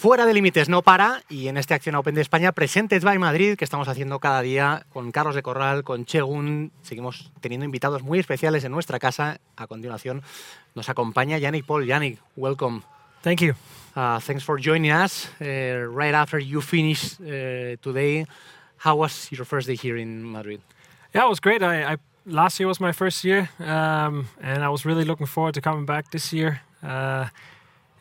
Fuera 0.00 0.24
de 0.24 0.32
límites 0.32 0.70
no 0.70 0.80
para 0.80 1.24
y 1.28 1.48
en 1.48 1.58
este 1.58 1.74
Acción 1.74 1.94
Open 1.94 2.14
de 2.14 2.22
España, 2.22 2.52
Presentes 2.52 3.04
by 3.04 3.18
Madrid, 3.18 3.56
que 3.58 3.66
estamos 3.66 3.86
haciendo 3.86 4.18
cada 4.18 4.40
día 4.40 4.86
con 4.88 5.12
Carlos 5.12 5.34
de 5.34 5.42
Corral, 5.42 5.84
con 5.84 6.06
Chegun, 6.06 6.72
seguimos 6.80 7.30
teniendo 7.42 7.66
invitados 7.66 8.02
muy 8.02 8.18
especiales 8.18 8.64
en 8.64 8.72
nuestra 8.72 8.98
casa. 8.98 9.40
A 9.56 9.66
continuación 9.66 10.22
nos 10.74 10.88
acompaña 10.88 11.36
Yannick 11.36 11.66
Paul. 11.66 11.84
Yannick, 11.84 12.18
welcome. 12.34 12.80
Thank 13.22 13.42
you. 13.42 13.52
Uh, 13.94 14.18
thanks 14.20 14.42
for 14.42 14.58
joining 14.58 14.90
us 14.90 15.28
uh, 15.38 15.86
right 15.94 16.14
after 16.14 16.38
you 16.38 16.62
finished 16.62 17.20
uh, 17.20 17.76
today. 17.82 18.24
How 18.78 18.96
was 18.96 19.30
your 19.30 19.44
first 19.44 19.66
day 19.66 19.76
here 19.76 19.98
in 19.98 20.32
Madrid? 20.32 20.62
Yeah, 21.14 21.26
it 21.26 21.28
was 21.28 21.40
great. 21.40 21.62
I, 21.62 21.92
I 21.92 21.96
last 22.24 22.58
year 22.58 22.68
was 22.68 22.80
my 22.80 22.92
first 22.92 23.22
year, 23.22 23.50
um, 23.58 24.28
and 24.40 24.64
I 24.64 24.70
was 24.70 24.86
really 24.86 25.04
looking 25.04 25.26
forward 25.26 25.52
to 25.56 25.60
coming 25.60 25.84
back 25.84 26.10
this 26.10 26.32
year. 26.32 26.62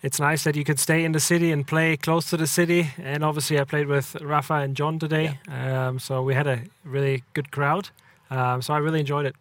It's 0.01 0.19
nice 0.19 0.45
that 0.45 0.55
you 0.55 0.63
could 0.63 0.79
stay 0.79 1.03
in 1.03 1.11
the 1.11 1.19
city 1.19 1.51
and 1.51 1.67
play 1.67 1.97
close 1.97 2.29
to 2.29 2.37
the 2.37 2.47
city. 2.47 2.91
And 2.97 3.21
obviously, 3.21 3.59
I 3.59 3.65
played 3.65 3.87
with 3.87 4.15
Rafa 4.21 4.53
and 4.53 4.73
John 4.73 4.97
today, 4.97 5.39
yeah. 5.47 5.87
um, 5.87 5.99
so 5.99 6.21
we 6.23 6.33
had 6.33 6.47
a 6.47 6.61
really 6.85 7.23
good 7.33 7.51
crowd. 7.51 7.89
Um, 8.29 8.61
so 8.61 8.73
I 8.73 8.77
really 8.77 9.01
enjoyed 9.01 9.25
it. 9.25 9.35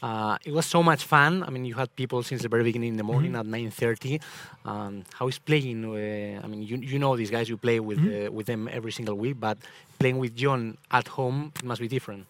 Uh, 0.00 0.36
it 0.44 0.52
was 0.52 0.66
so 0.66 0.82
much 0.82 1.02
fun. 1.02 1.42
I 1.42 1.50
mean, 1.50 1.64
you 1.64 1.74
had 1.74 1.94
people 1.96 2.22
since 2.22 2.42
the 2.42 2.48
very 2.48 2.62
beginning 2.62 2.90
in 2.90 2.96
the 2.96 3.02
morning 3.02 3.32
mm-hmm. 3.32 3.54
at 3.54 3.72
9:30. 3.72 4.20
Um, 4.64 5.02
how 5.14 5.26
is 5.26 5.40
playing? 5.40 5.84
Uh, 5.84 6.44
I 6.44 6.46
mean, 6.46 6.62
you 6.62 6.76
you 6.76 7.00
know 7.00 7.16
these 7.16 7.30
guys. 7.30 7.48
You 7.48 7.56
play 7.56 7.80
with 7.80 7.98
mm-hmm. 7.98 8.28
uh, 8.28 8.30
with 8.30 8.46
them 8.46 8.68
every 8.70 8.92
single 8.92 9.16
week, 9.16 9.40
but 9.40 9.58
playing 9.98 10.18
with 10.18 10.36
John 10.36 10.78
at 10.92 11.08
home 11.08 11.52
it 11.56 11.64
must 11.64 11.80
be 11.80 11.88
different. 11.88 12.26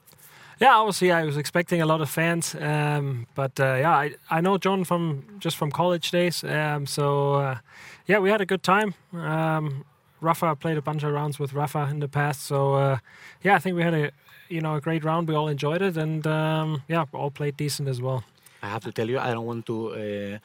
Yeah, 0.61 0.75
obviously 0.75 1.13
I 1.13 1.25
was 1.25 1.37
expecting 1.37 1.81
a 1.83 1.87
lot 1.87 2.01
of 2.01 2.11
fans, 2.11 2.57
um, 2.57 3.29
but 3.37 3.61
uh, 3.61 3.77
yeah, 3.81 3.93
I, 3.93 4.15
I 4.29 4.41
know 4.41 4.59
John 4.59 4.83
from 4.85 5.23
just 5.39 5.57
from 5.57 5.71
college 5.71 6.11
days. 6.11 6.43
Um, 6.43 6.85
so 6.87 7.35
uh, 7.35 7.59
yeah, 8.07 8.19
we 8.19 8.31
had 8.31 8.41
a 8.41 8.47
good 8.47 8.65
time. 8.65 8.95
Um, 9.13 9.85
Rafa 10.21 10.57
played 10.57 10.77
a 10.77 10.83
bunch 10.83 11.05
of 11.05 11.13
rounds 11.13 11.39
with 11.39 11.53
Rafa 11.53 11.87
in 11.91 12.01
the 12.01 12.09
past, 12.09 12.43
so 12.43 12.75
uh, 12.75 12.99
yeah, 13.43 13.55
I 13.55 13.61
think 13.61 13.77
we 13.77 13.83
had 13.83 13.95
a 13.95 14.11
you 14.49 14.61
know 14.61 14.75
a 14.75 14.81
great 14.81 15.05
round. 15.05 15.29
We 15.29 15.37
all 15.37 15.47
enjoyed 15.47 15.81
it, 15.81 15.97
and 15.97 16.27
um, 16.27 16.83
yeah, 16.89 17.05
all 17.13 17.31
played 17.31 17.57
decent 17.57 17.89
as 17.89 18.03
well. 18.03 18.25
I 18.61 18.69
have 18.69 18.83
to 18.83 18.91
tell 18.91 19.09
you, 19.09 19.21
I 19.21 19.33
don't 19.33 19.47
want 19.47 19.67
to 19.67 19.91
uh, 19.91 20.39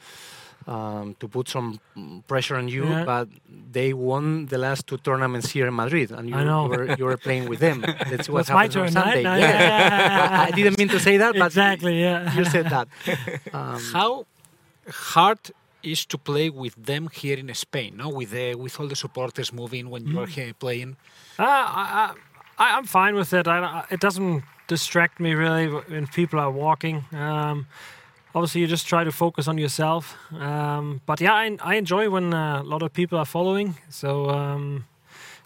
um, 0.66 1.14
to 1.20 1.28
put 1.28 1.48
some 1.48 1.78
pressure 2.26 2.56
on 2.56 2.68
you, 2.68 2.84
yeah. 2.88 3.04
but 3.04 3.28
they 3.72 3.92
won 3.92 4.46
the 4.46 4.58
last 4.58 4.86
two 4.86 4.96
tournaments 4.98 5.50
here 5.50 5.66
in 5.66 5.74
Madrid, 5.74 6.10
and 6.10 6.28
you, 6.28 6.38
you, 6.38 6.68
were, 6.68 6.96
you 6.96 7.04
were, 7.04 7.16
playing 7.16 7.48
with 7.48 7.60
them. 7.60 7.80
That's 8.10 8.28
what 8.28 8.48
happened 8.48 8.76
on 8.76 8.90
Sunday. 8.90 9.24
Right? 9.24 9.40
yeah. 9.40 10.46
I 10.48 10.50
didn't 10.50 10.78
mean 10.78 10.88
to 10.88 11.00
say 11.00 11.16
that, 11.18 11.34
but 11.34 11.46
exactly, 11.46 12.00
yeah. 12.00 12.34
you 12.36 12.44
said 12.44 12.66
that. 12.66 12.88
Um, 13.52 13.80
How 13.92 14.26
hard 14.88 15.38
is 15.82 16.04
to 16.06 16.18
play 16.18 16.50
with 16.50 16.74
them 16.74 17.08
here 17.12 17.38
in 17.38 17.52
Spain? 17.54 17.96
No, 17.96 18.08
with 18.08 18.30
the, 18.30 18.54
with 18.54 18.78
all 18.80 18.88
the 18.88 18.96
supporters 18.96 19.52
moving 19.52 19.90
when 19.90 20.06
you're 20.06 20.26
mm. 20.26 20.30
here 20.30 20.54
playing. 20.54 20.96
Uh, 21.38 21.44
I, 21.44 22.14
I, 22.58 22.78
am 22.78 22.84
fine 22.84 23.14
with 23.14 23.32
it. 23.32 23.46
I, 23.46 23.84
it 23.90 24.00
doesn't 24.00 24.42
distract 24.66 25.20
me 25.20 25.34
really 25.34 25.68
when 25.68 26.06
people 26.06 26.40
are 26.40 26.50
walking. 26.50 27.04
Um, 27.12 27.66
obviously 28.34 28.60
you 28.60 28.66
just 28.66 28.86
try 28.86 29.04
to 29.04 29.12
focus 29.12 29.48
on 29.48 29.58
yourself. 29.58 30.16
Um, 30.32 31.00
but 31.06 31.20
yeah, 31.20 31.34
I, 31.34 31.56
I 31.60 31.74
enjoy 31.76 32.10
when 32.10 32.34
uh, 32.34 32.62
a 32.62 32.64
lot 32.64 32.82
of 32.82 32.92
people 32.92 33.18
are 33.18 33.24
following. 33.24 33.76
So 33.88 34.30
um, 34.30 34.84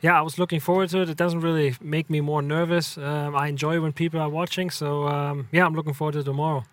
yeah, 0.01 0.19
I 0.19 0.23
was 0.23 0.39
looking 0.39 0.61
forward 0.61 0.89
to 0.91 1.03
it. 1.03 1.09
It 1.09 1.17
doesn't 1.17 1.41
really 1.41 1.75
make 1.81 2.09
me 2.09 2.21
more 2.21 2.43
nervous. 2.43 2.97
Um, 2.97 3.37
I 3.37 3.49
enjoy 3.49 3.81
when 3.81 3.93
people 3.93 4.21
are 4.21 4.31
watching. 4.31 4.71
So 4.71 5.09
um, 5.09 5.49
yeah, 5.53 5.67
I'm 5.67 5.75
looking 5.75 5.95
forward 5.95 6.15
to 6.15 6.23
tomorrow. 6.23 6.65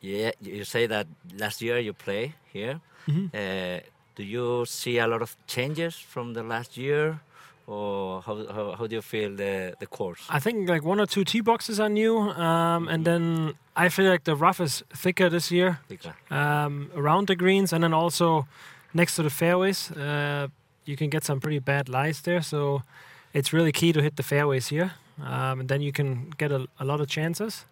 Yeah, 0.00 0.30
you 0.40 0.64
say 0.64 0.86
that 0.86 1.06
last 1.36 1.60
year 1.60 1.78
you 1.78 1.92
play 1.92 2.34
here. 2.52 2.80
Mm-hmm. 3.08 3.26
Uh, 3.34 3.80
do 4.14 4.22
you 4.22 4.64
see 4.66 4.98
a 4.98 5.06
lot 5.06 5.22
of 5.22 5.36
changes 5.46 5.96
from 5.96 6.34
the 6.34 6.42
last 6.42 6.76
year? 6.76 7.20
Or 7.66 8.22
how, 8.22 8.46
how, 8.46 8.72
how, 8.72 8.86
do 8.86 8.96
you 8.96 9.02
feel 9.02 9.34
the, 9.36 9.74
the 9.78 9.86
course? 9.86 10.26
I 10.28 10.40
think 10.40 10.68
like 10.68 10.84
one 10.84 11.00
or 11.00 11.06
two 11.06 11.24
tee 11.24 11.40
boxes 11.40 11.78
are 11.78 11.88
new, 11.88 12.18
um, 12.18 12.88
and 12.88 13.04
then 13.04 13.54
I 13.76 13.88
feel 13.88 14.10
like 14.10 14.24
the 14.24 14.36
rough 14.36 14.60
is 14.60 14.82
thicker 14.94 15.28
this 15.28 15.50
year 15.50 15.80
thicker. 15.88 16.14
Um, 16.30 16.90
around 16.94 17.28
the 17.28 17.36
greens, 17.36 17.72
and 17.72 17.84
then 17.84 17.94
also 17.94 18.46
next 18.94 19.16
to 19.16 19.22
the 19.22 19.30
fairways. 19.30 19.90
Uh, 19.92 20.48
you 20.84 20.96
can 20.96 21.10
get 21.10 21.24
some 21.24 21.40
pretty 21.40 21.60
bad 21.60 21.88
lies 21.88 22.20
there, 22.22 22.42
so 22.42 22.82
it's 23.32 23.52
really 23.52 23.72
key 23.72 23.92
to 23.92 24.02
hit 24.02 24.16
the 24.16 24.22
fairways 24.22 24.68
here, 24.68 24.92
um, 25.22 25.60
and 25.60 25.68
then 25.68 25.80
you 25.80 25.92
can 25.92 26.30
get 26.38 26.50
a, 26.50 26.66
a 26.80 26.84
lot 26.84 27.00
of 27.00 27.08
chances. 27.08 27.64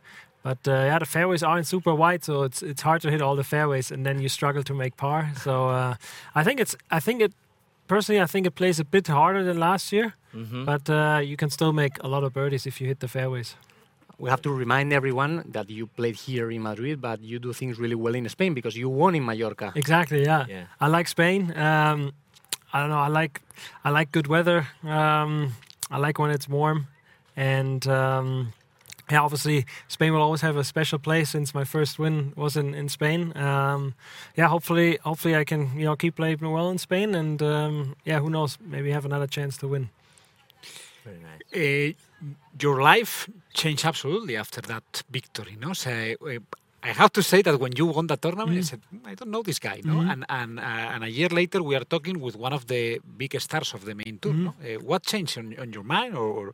But 0.43 0.67
uh, 0.67 0.73
yeah, 0.73 0.99
the 0.99 1.07
fairways 1.07 1.43
aren't 1.43 1.67
super 1.67 1.95
wide, 1.95 2.25
so 2.25 2.45
it's 2.45 2.63
it's 2.63 2.83
hard 2.83 3.03
to 3.03 3.11
hit 3.11 3.21
all 3.21 3.37
the 3.37 3.45
fairways, 3.45 3.91
and 3.91 4.07
then 4.07 4.21
you 4.21 4.29
struggle 4.29 4.63
to 4.63 4.75
make 4.75 4.97
par. 4.97 5.33
So 5.43 5.69
uh, 5.69 5.97
I 6.35 6.45
think 6.45 6.61
it's 6.61 6.77
I 6.91 7.01
think 7.01 7.21
it 7.21 7.33
personally, 7.91 8.23
I 8.23 8.29
think 8.33 8.47
it 8.47 8.55
plays 8.55 8.79
a 8.81 8.85
bit 8.85 9.07
harder 9.09 9.43
than 9.49 9.57
last 9.59 9.93
year, 9.93 10.15
mm-hmm. 10.33 10.65
but 10.65 10.85
uh, 10.89 11.21
you 11.31 11.37
can 11.37 11.51
still 11.51 11.73
make 11.73 11.95
a 12.07 12.09
lot 12.15 12.23
of 12.27 12.31
birdies 12.33 12.65
if 12.71 12.81
you 12.81 12.87
hit 12.87 13.01
the 13.01 13.09
fairways. 13.09 13.57
We 14.19 14.31
have 14.31 14.43
to 14.43 14.51
remind 14.65 14.93
everyone 14.93 15.33
that 15.57 15.67
you 15.71 15.87
played 15.99 16.17
here 16.27 16.47
in 16.57 16.63
Madrid, 16.63 17.01
but 17.01 17.19
you 17.31 17.39
do 17.39 17.53
things 17.53 17.75
really 17.79 17.99
well 18.05 18.15
in 18.15 18.29
Spain 18.29 18.55
because 18.55 18.75
you 18.77 18.89
won 19.03 19.15
in 19.15 19.25
Mallorca. 19.25 19.73
Exactly, 19.75 20.23
yeah. 20.23 20.45
yeah. 20.49 20.65
I 20.85 20.87
like 20.97 21.09
Spain. 21.09 21.41
Um, 21.69 22.13
I 22.73 22.77
don't 22.81 22.91
know. 22.95 23.05
I 23.09 23.11
like 23.21 23.35
I 23.87 23.91
like 23.99 24.09
good 24.13 24.29
weather. 24.35 24.61
Um, 24.85 25.33
I 25.91 25.99
like 26.07 26.17
when 26.23 26.31
it's 26.31 26.49
warm, 26.49 26.87
and 27.35 27.83
um, 27.89 28.53
yeah, 29.11 29.23
obviously 29.23 29.67
Spain 29.89 30.13
will 30.13 30.23
always 30.23 30.41
have 30.41 30.57
a 30.57 30.65
special 30.65 30.99
place 30.99 31.31
since 31.31 31.55
my 31.55 31.65
first 31.65 31.99
win 31.99 32.33
was 32.37 32.57
in 32.57 32.75
in 32.75 32.89
Spain. 32.89 33.37
Um, 33.37 33.95
yeah, 34.37 34.49
hopefully, 34.49 34.99
hopefully 35.03 35.37
I 35.37 35.45
can 35.45 35.71
you 35.77 35.85
know 35.85 35.97
keep 35.97 36.17
playing 36.17 36.39
well 36.41 36.71
in 36.71 36.79
Spain, 36.79 37.15
and 37.15 37.43
um, 37.43 37.97
yeah, 38.05 38.21
who 38.21 38.31
knows, 38.31 38.59
maybe 38.61 38.91
have 38.93 39.05
another 39.05 39.27
chance 39.27 39.57
to 39.59 39.69
win. 39.69 39.89
Very 41.05 41.19
nice. 41.19 41.41
Uh, 41.55 41.93
your 42.61 42.83
life 42.83 43.29
changed 43.55 43.85
absolutely 43.85 44.37
after 44.37 44.61
that 44.63 45.03
victory, 45.11 45.57
no? 45.59 45.73
So, 45.73 45.91
uh, 45.91 46.39
I 46.83 46.93
have 46.93 47.13
to 47.13 47.23
say 47.23 47.43
that 47.43 47.59
when 47.59 47.73
you 47.77 47.87
won 47.87 48.07
that 48.07 48.23
tournament, 48.23 48.57
mm. 48.57 48.59
I 48.59 48.63
said, 48.63 48.81
I 49.05 49.15
don't 49.15 49.31
know 49.31 49.43
this 49.43 49.59
guy, 49.59 49.81
no? 49.85 49.95
Mm. 49.95 50.13
And 50.13 50.25
and 50.29 50.59
uh, 50.59 50.95
and 50.95 51.05
a 51.05 51.11
year 51.11 51.29
later, 51.29 51.63
we 51.63 51.75
are 51.77 51.85
talking 51.85 52.21
with 52.21 52.37
one 52.37 52.53
of 52.53 52.67
the 52.67 53.01
biggest 53.17 53.47
stars 53.47 53.75
of 53.75 53.85
the 53.85 53.95
main 53.95 54.19
tour. 54.21 54.33
Mm. 54.33 54.45
No? 54.45 54.55
Uh, 54.63 54.79
what 54.81 55.03
changed 55.03 55.39
on, 55.39 55.55
on 55.59 55.73
your 55.73 55.85
mind, 55.85 56.15
or, 56.15 56.29
or? 56.41 56.53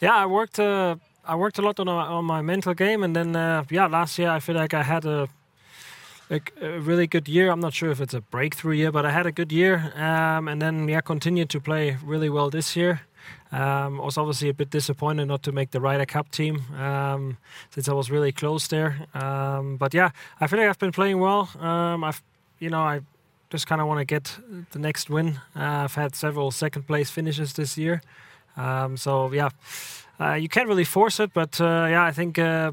Yeah, 0.00 0.16
I 0.16 0.26
worked 0.26 0.58
uh, 0.58 0.96
I 1.24 1.36
worked 1.36 1.58
a 1.58 1.62
lot 1.62 1.78
on, 1.78 1.88
on 1.88 2.24
my 2.24 2.42
mental 2.42 2.74
game, 2.74 3.04
and 3.04 3.14
then 3.14 3.36
uh, 3.36 3.64
yeah, 3.70 3.86
last 3.86 4.18
year 4.18 4.30
I 4.30 4.40
feel 4.40 4.56
like 4.56 4.74
I 4.74 4.82
had 4.82 5.04
a, 5.04 5.28
a, 6.30 6.40
a 6.60 6.80
really 6.80 7.06
good 7.06 7.28
year. 7.28 7.50
I'm 7.50 7.60
not 7.60 7.74
sure 7.74 7.90
if 7.90 8.00
it's 8.00 8.14
a 8.14 8.20
breakthrough 8.20 8.74
year, 8.74 8.90
but 8.90 9.06
I 9.06 9.12
had 9.12 9.26
a 9.26 9.32
good 9.32 9.52
year, 9.52 9.92
um, 9.94 10.48
and 10.48 10.60
then 10.60 10.88
yeah, 10.88 11.00
continued 11.00 11.48
to 11.50 11.60
play 11.60 11.96
really 12.04 12.28
well 12.28 12.50
this 12.50 12.74
year. 12.74 13.02
Um, 13.52 14.00
I 14.00 14.04
was 14.04 14.18
obviously 14.18 14.48
a 14.48 14.54
bit 14.54 14.70
disappointed 14.70 15.26
not 15.26 15.44
to 15.44 15.52
make 15.52 15.70
the 15.70 15.80
Ryder 15.80 16.06
Cup 16.06 16.30
team 16.32 16.62
um, 16.76 17.36
since 17.70 17.88
I 17.88 17.92
was 17.92 18.10
really 18.10 18.32
close 18.32 18.66
there. 18.66 19.06
Um, 19.14 19.76
but 19.76 19.94
yeah, 19.94 20.10
I 20.40 20.48
feel 20.48 20.58
like 20.58 20.68
I've 20.68 20.78
been 20.78 20.92
playing 20.92 21.20
well. 21.20 21.48
Um, 21.60 22.02
I've, 22.02 22.20
you 22.58 22.70
know, 22.70 22.80
I 22.80 23.00
just 23.50 23.68
kind 23.68 23.80
of 23.80 23.86
want 23.86 24.00
to 24.00 24.04
get 24.04 24.36
the 24.72 24.78
next 24.80 25.08
win. 25.08 25.38
Uh, 25.54 25.84
I've 25.84 25.94
had 25.94 26.16
several 26.16 26.50
second 26.50 26.88
place 26.88 27.10
finishes 27.10 27.52
this 27.52 27.78
year, 27.78 28.02
um, 28.56 28.96
so 28.96 29.30
yeah. 29.32 29.50
Uh, 30.22 30.34
you 30.34 30.48
can't 30.48 30.68
really 30.68 30.84
force 30.84 31.18
it, 31.20 31.32
but 31.34 31.60
uh, 31.60 31.86
yeah, 31.90 32.04
I 32.04 32.12
think 32.12 32.38
uh, 32.38 32.72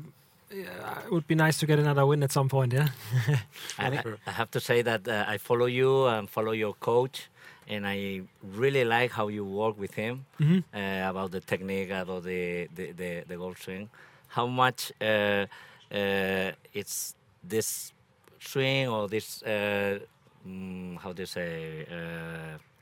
it 0.51 1.11
would 1.11 1.27
be 1.27 1.35
nice 1.35 1.57
to 1.59 1.65
get 1.65 1.79
another 1.79 2.05
win 2.05 2.21
at 2.21 2.31
some 2.31 2.47
point. 2.47 2.73
Yeah. 2.73 2.89
I, 3.79 4.03
I, 4.27 4.31
have 4.31 4.51
to 4.51 4.59
say 4.59 4.83
that 4.83 5.07
I 5.07 5.37
follow 5.37 5.65
you 5.65 6.05
and 6.05 6.29
follow 6.29 6.51
your 6.51 6.75
coach, 6.75 7.29
and 7.67 7.87
I 7.87 8.21
really 8.43 8.85
like 8.85 9.11
how 9.11 9.29
you 9.29 9.45
work 9.45 9.79
with 9.79 9.95
him 9.95 10.25
mm-hmm. 10.39 11.09
about 11.09 11.31
the 11.31 11.39
technique, 11.39 11.89
about 11.89 12.23
the 12.23 12.67
the, 12.75 12.91
the, 12.91 13.23
the 13.27 13.37
golf 13.37 13.63
swing. 13.63 13.89
How 14.27 14.45
much 14.45 14.91
it's 14.99 17.15
this 17.43 17.93
swing 18.39 18.89
or 18.89 19.07
this 19.07 19.41
mm, 19.45 20.97
how 20.99 21.13
do 21.13 21.23
you 21.23 21.25
say 21.25 21.87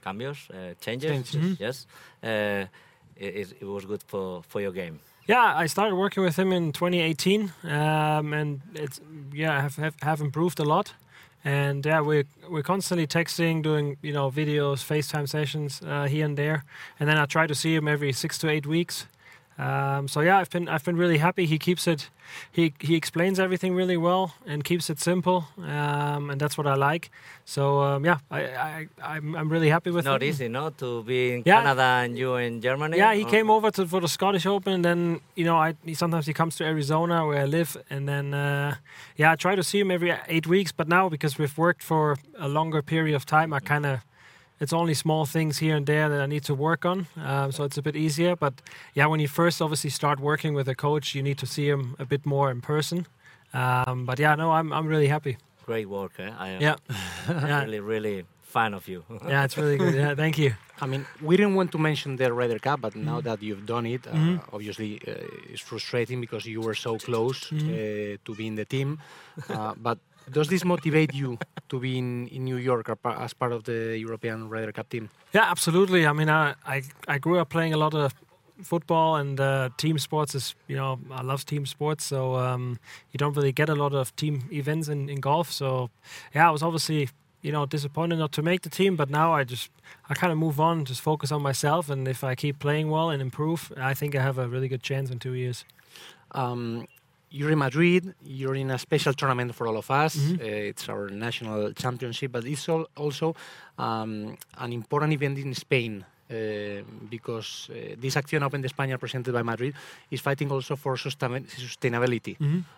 cambios 0.03 0.49
changes? 0.81 1.31
Mm-hmm. 1.31 1.53
Yes 1.57 1.85
it, 3.19 3.53
it 3.61 3.65
was 3.65 3.85
good 3.85 4.03
for, 4.03 4.43
for 4.47 4.61
your 4.61 4.71
game. 4.71 4.99
Yeah, 5.27 5.53
I 5.57 5.65
started 5.67 5.95
working 5.95 6.23
with 6.23 6.37
him 6.39 6.53
in 6.53 6.71
2018, 6.71 7.51
um, 7.65 8.33
and 8.33 8.61
it's 8.73 9.01
yeah, 9.33 9.61
have, 9.61 9.75
have 9.75 9.95
have 10.01 10.21
improved 10.21 10.57
a 10.59 10.63
lot. 10.63 10.93
And 11.43 11.85
yeah, 11.85 11.99
we're 11.99 12.23
we're 12.49 12.63
constantly 12.63 13.07
texting, 13.07 13.61
doing 13.61 13.97
you 14.01 14.13
know 14.13 14.31
videos, 14.31 14.85
FaceTime 14.85 15.27
sessions 15.27 15.81
uh, 15.85 16.05
here 16.05 16.25
and 16.25 16.37
there, 16.37 16.63
and 16.97 17.09
then 17.09 17.17
I 17.17 17.25
try 17.25 17.45
to 17.45 17.53
see 17.55 17.75
him 17.75 17.89
every 17.89 18.13
six 18.13 18.37
to 18.39 18.49
eight 18.49 18.65
weeks. 18.65 19.05
Um, 19.57 20.07
so 20.07 20.21
yeah, 20.21 20.37
I've 20.37 20.49
been 20.51 20.69
I've 20.69 20.83
been 20.83 20.97
really 20.97 21.17
happy. 21.17 21.45
He 21.47 21.57
keeps 21.57 21.87
it, 21.87 22.09
he 22.51 22.73
he 22.79 22.95
explains 22.95 23.39
everything 23.39 23.73
really 23.73 23.97
well 23.97 24.35
and 24.45 24.63
keeps 24.63 24.89
it 24.89 24.99
simple, 24.99 25.47
um, 25.57 26.29
and 26.29 26.39
that's 26.39 26.57
what 26.57 26.67
I 26.67 26.75
like. 26.75 27.09
So 27.43 27.81
um, 27.81 28.05
yeah, 28.05 28.19
I, 28.29 28.41
I 28.41 28.87
I'm, 29.01 29.35
I'm 29.35 29.49
really 29.49 29.69
happy 29.69 29.89
with. 29.89 30.05
Not 30.05 30.21
him. 30.21 30.29
easy, 30.29 30.47
no, 30.47 30.69
to 30.69 31.03
be 31.03 31.33
in 31.33 31.43
yeah. 31.43 31.61
Canada 31.61 32.03
and 32.03 32.17
you 32.17 32.35
in 32.35 32.61
Germany. 32.61 32.97
Yeah, 32.97 33.15
he 33.15 33.23
oh. 33.23 33.29
came 33.29 33.49
over 33.49 33.71
to 33.71 33.87
for 33.87 33.99
the 33.99 34.07
Scottish 34.07 34.45
Open, 34.45 34.73
and 34.73 34.85
then 34.85 35.21
you 35.35 35.45
know 35.45 35.57
I 35.57 35.73
he, 35.83 35.95
sometimes 35.95 36.27
he 36.27 36.33
comes 36.33 36.55
to 36.57 36.63
Arizona 36.63 37.25
where 37.25 37.41
I 37.41 37.45
live, 37.45 37.77
and 37.89 38.07
then 38.07 38.35
uh, 38.35 38.75
yeah, 39.15 39.31
I 39.31 39.35
try 39.35 39.55
to 39.55 39.63
see 39.63 39.79
him 39.79 39.89
every 39.89 40.13
eight 40.27 40.45
weeks. 40.45 40.71
But 40.71 40.87
now 40.87 41.09
because 41.09 41.39
we've 41.39 41.57
worked 41.57 41.81
for 41.81 42.17
a 42.37 42.47
longer 42.47 42.83
period 42.83 43.15
of 43.15 43.25
time, 43.25 43.53
I 43.53 43.59
kind 43.59 43.87
of 43.87 44.01
it's 44.59 44.73
only 44.73 44.93
small 44.93 45.25
things 45.25 45.57
here 45.59 45.75
and 45.75 45.85
there 45.85 46.09
that 46.09 46.21
I 46.21 46.25
need 46.25 46.43
to 46.45 46.55
work 46.55 46.85
on. 46.85 47.07
Um, 47.17 47.51
so 47.51 47.63
it's 47.63 47.77
a 47.77 47.81
bit 47.81 47.95
easier. 47.95 48.35
But 48.35 48.53
yeah, 48.93 49.07
when 49.07 49.19
you 49.19 49.27
first 49.27 49.61
obviously 49.61 49.89
start 49.89 50.19
working 50.19 50.55
with 50.55 50.67
a 50.69 50.75
coach, 50.75 51.15
you 51.15 51.23
need 51.23 51.37
to 51.37 51.45
see 51.45 51.67
him 51.69 51.95
a 51.99 52.05
bit 52.05 52.25
more 52.25 52.51
in 52.51 52.61
person. 52.61 53.05
Um, 53.53 54.05
but 54.05 54.19
yeah, 54.19 54.35
no, 54.35 54.51
I'm 54.51 54.71
I'm 54.73 54.87
really 54.87 55.07
happy. 55.07 55.37
Great 55.65 55.87
work. 55.87 56.13
Eh? 56.19 56.31
I 56.45 56.49
am 56.49 56.61
Yeah, 56.61 56.75
yeah, 57.29 57.63
really, 57.63 57.79
really 57.79 58.23
fan 58.43 58.73
of 58.73 58.87
you. 58.87 59.03
yeah. 59.27 59.43
It's 59.45 59.57
really 59.57 59.77
good. 59.77 59.93
Yeah, 59.95 60.15
thank 60.15 60.37
you. 60.37 60.51
I 60.81 60.85
mean, 60.85 61.05
we 61.21 61.35
didn't 61.37 61.55
want 61.55 61.71
to 61.71 61.77
mention 61.77 62.15
the 62.17 62.31
Ryder 62.31 62.59
Cup, 62.59 62.81
but 62.81 62.95
now 62.95 63.19
that 63.21 63.41
you've 63.41 63.65
done 63.65 63.85
it, 63.85 64.07
uh, 64.07 64.11
Mhm. 64.13 64.39
obviously 64.53 64.99
uh, 65.07 65.51
it's 65.53 65.61
frustrating 65.61 66.21
because 66.21 66.45
you 66.49 66.61
were 66.61 66.75
so 66.75 66.97
close 66.97 67.51
uh, 67.51 68.17
to 68.25 68.35
being 68.35 68.55
the 68.55 68.65
team. 68.65 68.97
Uh, 69.49 69.73
but 69.77 69.97
does 70.31 70.47
this 70.47 70.63
motivate 70.65 71.13
you 71.13 71.37
to 71.69 71.79
be 71.79 71.97
in, 71.97 72.27
in 72.27 72.43
New 72.43 72.57
York 72.57 72.89
as 73.03 73.33
part 73.33 73.51
of 73.51 73.63
the 73.63 73.97
European 73.97 74.49
Ryder 74.49 74.71
Cup 74.71 74.89
team? 74.89 75.09
Yeah, 75.33 75.49
absolutely. 75.51 76.05
I 76.05 76.13
mean, 76.13 76.29
I 76.29 76.55
I, 76.65 76.83
I 77.07 77.17
grew 77.19 77.39
up 77.39 77.49
playing 77.49 77.73
a 77.73 77.77
lot 77.77 77.93
of 77.93 78.13
football 78.63 79.15
and 79.15 79.39
uh, 79.39 79.69
team 79.77 79.99
sports 79.99 80.33
is 80.35 80.55
you 80.67 80.75
know 80.75 80.99
I 81.11 81.21
love 81.21 81.45
team 81.45 81.65
sports 81.67 82.03
so 82.03 82.35
um, 82.35 82.79
you 83.11 83.17
don't 83.19 83.35
really 83.35 83.51
get 83.51 83.69
a 83.69 83.75
lot 83.75 83.93
of 83.93 84.15
team 84.15 84.49
events 84.51 84.87
in, 84.87 85.09
in 85.09 85.19
golf 85.19 85.51
so 85.51 85.89
yeah 86.33 86.47
I 86.47 86.51
was 86.51 86.63
obviously 86.63 87.09
you 87.43 87.51
know 87.51 87.67
disappointed 87.67 88.17
not 88.17 88.31
to 88.31 88.41
make 88.41 88.61
the 88.61 88.69
team 88.69 88.95
but 88.95 89.09
now 89.11 89.31
I 89.31 89.43
just 89.43 89.69
I 90.09 90.15
kind 90.15 90.31
of 90.33 90.39
move 90.39 90.59
on 90.59 90.85
just 90.85 91.01
focus 91.01 91.31
on 91.31 91.43
myself 91.43 91.87
and 91.91 92.07
if 92.07 92.23
I 92.23 92.33
keep 92.33 92.57
playing 92.57 92.89
well 92.89 93.11
and 93.11 93.21
improve 93.21 93.71
I 93.77 93.93
think 93.93 94.15
I 94.15 94.21
have 94.23 94.39
a 94.39 94.47
really 94.47 94.67
good 94.67 94.81
chance 94.81 95.11
in 95.11 95.19
two 95.19 95.33
years 95.33 95.63
Um, 96.31 96.87
you're 97.29 97.51
in 97.51 97.57
Madrid. 97.59 98.13
You're 98.25 98.55
in 98.55 98.71
a 98.71 98.77
special 98.77 99.13
tournament 99.13 99.53
for 99.55 99.67
all 99.67 99.77
of 99.77 99.89
us. 99.91 100.15
Mhm. 100.15 100.39
Uh, 100.39 100.43
it's 100.71 100.87
our 100.89 101.09
national 101.09 101.73
championship, 101.73 102.31
but 102.31 102.45
it's 102.45 102.67
al- 102.69 102.87
also 102.95 103.35
um, 103.77 104.37
an 104.57 104.71
important 104.73 105.13
event 105.13 105.37
in 105.37 105.53
Spain. 105.53 106.05
Uh, 106.29 106.83
because 107.09 107.69
uh, 107.71 107.95
this 108.01 108.15
Acciona 108.15 108.43
Open 108.47 108.61
de 108.61 108.67
España 108.67 108.97
presented 108.99 109.31
by 109.33 109.41
Madrid 109.43 109.73
is 110.11 110.19
fighting 110.19 110.51
also 110.51 110.75
for 110.75 110.97
sustain- 110.97 111.45
sustainability. 111.47 112.35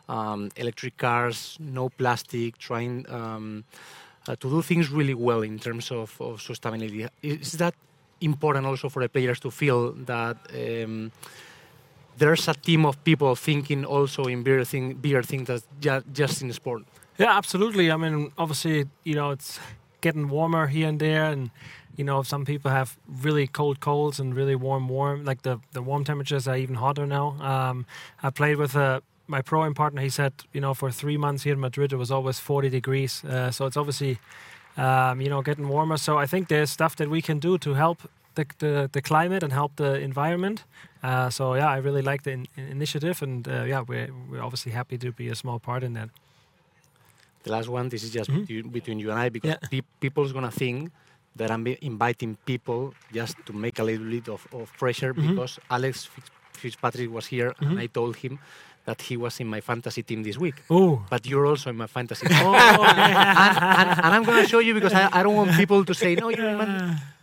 Um, 0.07 0.49
electric 0.55 0.95
cars, 0.97 1.57
no 1.59 1.89
plastic, 1.89 2.59
trying 2.59 3.05
um, 3.09 3.63
uh, 4.27 4.35
to 4.35 4.49
do 4.51 4.61
things 4.61 4.91
really 4.91 5.15
well 5.15 5.41
in 5.41 5.57
terms 5.57 5.89
of, 5.91 6.15
of 6.21 6.39
sustainability. 6.41 7.09
Is 7.23 7.53
that 7.53 7.73
important 8.21 8.67
also 8.67 8.87
for 8.87 9.01
the 9.01 9.09
players 9.09 9.39
to 9.39 9.49
feel 9.49 9.93
that 10.05 10.37
um, 10.53 11.11
there's 12.19 12.47
a 12.47 12.53
team 12.53 12.85
of 12.85 13.03
people 13.03 13.35
thinking 13.35 13.85
also 13.85 14.23
in 14.25 14.43
bigger, 14.43 14.65
thing, 14.65 14.93
bigger 14.93 15.23
things 15.23 15.47
than 15.47 15.61
ju- 15.79 16.03
just 16.13 16.41
in 16.41 16.53
sport? 16.53 16.83
Yeah, 17.17 17.37
absolutely. 17.37 17.91
I 17.91 17.97
mean, 17.97 18.31
obviously, 18.37 18.85
you 19.03 19.15
know, 19.15 19.31
it's 19.31 19.59
getting 20.01 20.29
warmer 20.29 20.67
here 20.67 20.87
and 20.87 20.99
there, 20.99 21.25
and 21.25 21.49
you 21.97 22.05
know, 22.05 22.23
some 22.23 22.45
people 22.45 22.71
have 22.71 22.97
really 23.07 23.47
cold 23.47 23.79
colds 23.81 24.19
and 24.19 24.33
really 24.33 24.55
warm, 24.55 24.87
warm. 24.87 25.25
Like 25.25 25.41
the 25.41 25.59
the 25.73 25.81
warm 25.81 26.03
temperatures 26.05 26.47
are 26.47 26.55
even 26.57 26.75
hotter 26.75 27.05
now. 27.05 27.35
Um, 27.41 27.85
I 28.23 28.29
played 28.29 28.55
with 28.57 28.75
uh, 28.75 29.01
my 29.27 29.41
pro-am 29.41 29.73
partner. 29.73 30.01
He 30.01 30.09
said, 30.09 30.33
you 30.53 30.61
know, 30.61 30.73
for 30.73 30.91
three 30.91 31.17
months 31.17 31.43
here 31.43 31.53
in 31.53 31.59
Madrid, 31.59 31.91
it 31.91 31.97
was 31.97 32.11
always 32.11 32.39
40 32.39 32.69
degrees. 32.69 33.23
Uh, 33.23 33.51
so 33.51 33.65
it's 33.65 33.77
obviously, 33.77 34.17
um, 34.77 35.21
you 35.21 35.29
know, 35.29 35.41
getting 35.41 35.67
warmer. 35.67 35.97
So 35.97 36.17
I 36.17 36.25
think 36.25 36.47
there's 36.47 36.69
stuff 36.69 36.95
that 36.95 37.09
we 37.09 37.21
can 37.21 37.39
do 37.39 37.57
to 37.57 37.73
help 37.73 38.09
the 38.39 38.45
the, 38.65 38.89
the 38.91 39.01
climate 39.01 39.43
and 39.45 39.53
help 39.53 39.71
the 39.75 39.91
environment. 40.09 40.63
Uh, 41.03 41.29
so 41.29 41.55
yeah, 41.55 41.75
I 41.75 41.77
really 41.87 42.01
like 42.11 42.21
the 42.23 42.31
in, 42.31 42.45
initiative, 42.57 43.21
and 43.25 43.47
uh, 43.47 43.63
yeah, 43.71 43.81
we're 43.89 44.09
we're 44.31 44.43
obviously 44.43 44.71
happy 44.71 44.97
to 44.97 45.11
be 45.11 45.29
a 45.31 45.35
small 45.35 45.59
part 45.59 45.83
in 45.83 45.93
that. 45.93 46.09
The 47.43 47.51
last 47.51 47.69
one, 47.69 47.89
this 47.89 48.03
is 48.03 48.11
just 48.11 48.29
Mhm. 48.29 48.39
between, 48.47 48.69
between 48.71 48.99
you 48.99 49.11
and 49.11 49.19
I, 49.25 49.29
because 49.29 49.49
Yeah. 49.51 49.69
pe- 49.71 49.87
people's 49.99 50.31
gonna 50.33 50.51
think 50.51 50.91
that 51.35 51.49
I'm 51.51 51.65
inviting 51.81 52.37
people 52.45 52.93
just 53.13 53.35
to 53.45 53.53
make 53.53 53.79
a 53.79 53.83
little 53.83 54.09
bit 54.09 54.27
of, 54.29 54.45
of 54.51 54.71
pressure 54.77 55.13
Mhm. 55.13 55.21
because 55.29 55.59
Alex 55.69 56.05
Fitz- 56.13 56.31
Fitzpatrick 56.53 57.09
was 57.11 57.27
here 57.27 57.53
and 57.59 57.69
Mhm. 57.71 57.83
I 57.83 57.87
told 57.87 58.15
him 58.17 58.39
that 58.85 59.01
he 59.09 59.15
was 59.17 59.39
in 59.39 59.47
my 59.47 59.61
fantasy 59.61 60.03
team 60.03 60.23
this 60.23 60.37
week. 60.37 60.55
Oh. 60.69 61.01
But 61.09 61.25
you're 61.29 61.45
also 61.51 61.69
in 61.69 61.77
my 61.77 61.87
fantasy 61.87 62.25
team. 62.29 62.37
oh, 62.43 62.83
okay. 62.83 63.13
and, 63.45 63.57
and, 63.81 63.89
and 64.03 64.11
I'm 64.15 64.23
gonna 64.25 64.47
show 64.47 64.59
you 64.67 64.73
because 64.73 64.93
I, 64.93 65.03
I 65.19 65.23
don't 65.23 65.35
want 65.35 65.51
people 65.61 65.85
to 65.85 65.93
say, 65.93 66.15
no, 66.15 66.27
you're 66.29 66.49
in 66.49 66.57
my, 66.57 66.67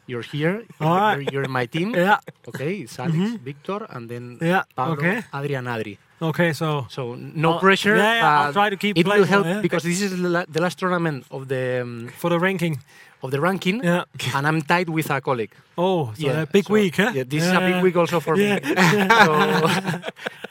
You're 0.07 0.23
here. 0.23 0.63
All 0.81 0.97
right. 0.97 1.19
You're, 1.21 1.33
you're 1.33 1.43
in 1.45 1.51
my 1.51 1.67
team. 1.67 1.95
Yeah. 1.95 2.19
Okay, 2.47 2.87
it's 2.87 2.99
Alex, 2.99 3.17
Mhm. 3.19 3.41
Victor, 3.43 3.87
and 3.91 4.09
then 4.09 4.39
Yeah. 4.41 4.63
Pablo, 4.75 4.95
Okay. 4.95 5.23
Adrian, 5.35 5.67
Adri. 5.67 5.99
Okay. 6.21 6.53
So. 6.53 6.87
So 6.89 7.15
no 7.15 7.53
I'll- 7.53 7.61
pressure. 7.61 7.97
Yeah, 7.97 8.15
yeah, 8.17 8.41
I'll 8.47 8.53
try 8.53 8.71
to 8.71 8.77
keep 8.77 8.97
It 8.97 9.07
will 9.07 9.25
help 9.25 9.47
yeah. 9.47 9.61
because 9.61 9.83
this 9.83 10.01
is 10.01 10.11
the, 10.21 10.29
la- 10.29 10.45
the 10.49 10.61
last 10.61 10.79
tournament 10.79 11.25
of 11.31 11.49
the 11.49 11.81
um, 11.83 12.09
For 12.19 12.31
the 12.31 12.39
ranking. 12.39 12.79
of 13.23 13.31
the 13.31 13.41
ranking, 13.41 13.83
Yeah. 13.83 14.05
and 14.35 14.47
I'm 14.47 14.61
tied 14.63 14.89
with 14.91 15.11
a 15.11 15.21
colleague. 15.21 15.55
Oh, 15.79 16.13
so 16.15 16.29
a 16.29 16.47
big 16.47 16.67
so- 16.67 16.75
week, 16.75 16.97
huh? 16.97 17.13
Yeah, 17.15 17.25
this 17.27 17.43
is 17.45 17.51
a 17.51 17.61
big 17.61 17.83
week 17.83 17.97
also 17.97 18.21
for 18.21 18.37
Yeah. 18.37 18.61
me. 18.61 18.77
so, 19.27 19.33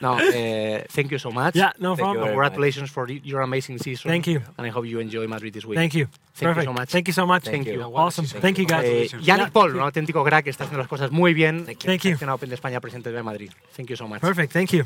no, 0.02 0.10
uh, 0.18 0.82
thank 0.90 1.10
you 1.12 1.18
so 1.18 1.30
much. 1.30 1.54
Yeah, 1.54 1.70
no 1.78 1.94
Thank 1.94 1.98
you 1.98 2.04
problem. 2.04 2.26
Congratulations 2.26 2.90
for 2.90 3.08
your 3.08 3.40
amazing 3.42 3.78
season. 3.78 4.10
Thank 4.10 4.26
you. 4.26 4.42
And 4.58 4.66
I 4.66 4.70
hope 4.70 4.84
you 4.84 4.98
enjoy 4.98 5.26
Madrid 5.28 5.54
this 5.54 5.64
week. 5.64 5.78
Thank 5.78 5.94
you. 5.94 6.08
Thank 6.34 6.56
you 6.56 6.64
so 6.64 6.72
much. 6.72 6.88
Thank 6.90 7.06
you 7.08 7.14
so 7.14 7.24
much. 7.26 7.44
Thank 7.44 7.66
you. 7.66 7.80
Awesome. 7.82 8.26
Thank 8.26 8.58
you, 8.58 8.66
guys. 8.66 9.14
Eh, 9.14 9.18
Yannick 9.22 9.52
Paul, 9.52 9.76
un 9.76 9.82
auténtico 9.82 10.24
crack, 10.24 10.48
está 10.48 10.64
haciendo 10.64 10.78
las 10.80 10.88
cosas 10.88 11.10
muy 11.12 11.34
bien. 11.34 11.64
Thank 11.64 11.84
you. 11.84 11.86
Thank 11.86 12.20
you. 12.20 12.30
Open 12.32 12.48
de 12.48 12.56
España 12.56 12.80
presente 12.80 13.12
de 13.12 13.22
Madrid. 13.22 13.50
Thank 13.76 13.90
you 13.90 13.96
so 13.96 14.08
much. 14.08 14.20
Perfect. 14.20 14.52
Thank 14.52 14.72
you. 14.72 14.84